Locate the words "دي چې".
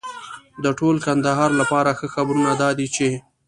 2.77-3.09